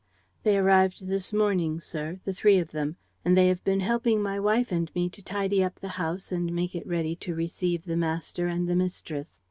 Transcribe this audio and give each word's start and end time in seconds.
"They 0.41 0.57
arrived 0.57 1.05
this 1.05 1.31
morning, 1.31 1.79
sir, 1.79 2.19
the 2.25 2.33
three 2.33 2.57
of 2.57 2.71
them; 2.71 2.95
and 3.23 3.37
they 3.37 3.49
have 3.49 3.63
been 3.63 3.81
helping 3.81 4.19
my 4.19 4.39
wife 4.39 4.71
and 4.71 4.89
me 4.95 5.09
to 5.09 5.21
tidy 5.21 5.63
up 5.63 5.75
the 5.75 5.89
house 5.89 6.31
and 6.31 6.51
make 6.51 6.73
it 6.73 6.87
ready 6.87 7.15
to 7.17 7.35
receive 7.35 7.85
the 7.85 7.95
master 7.95 8.47
and 8.47 8.67
the 8.67 8.73
mistress." 8.75 9.39